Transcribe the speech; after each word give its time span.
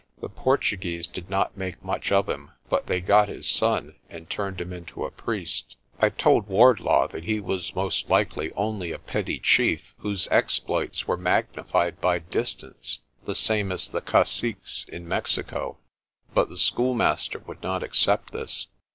The 0.19 0.29
Portuguese 0.29 1.05
did 1.05 1.29
not 1.29 1.55
make 1.55 1.85
much 1.85 2.11
of 2.11 2.27
him, 2.27 2.49
but 2.71 2.87
they 2.87 3.01
got 3.01 3.29
his 3.29 3.47
son 3.47 3.97
and 4.09 4.27
turned 4.27 4.59
him 4.59 4.73
into 4.73 5.05
a 5.05 5.11
priest. 5.11 5.75
I 5.99 6.09
told 6.09 6.47
Wardlaw 6.47 7.05
that 7.09 7.25
he 7.25 7.39
was 7.39 7.75
most 7.75 8.09
likely 8.09 8.51
only 8.53 8.91
a 8.91 8.97
petty 8.97 9.37
chief, 9.39 9.93
whose 9.99 10.27
exploits 10.31 11.07
were 11.07 11.17
magnified 11.17 12.01
by 12.01 12.17
distance, 12.17 13.01
the 13.25 13.35
same 13.35 13.71
as 13.71 13.87
the 13.89 14.01
caciques 14.01 14.85
in 14.89 15.07
Mexico. 15.07 15.77
But 16.33 16.49
the 16.49 16.57
schoolmaster 16.57 17.37
would 17.37 17.61
not 17.61 17.83
accept 17.83 18.31
this. 18.33 18.65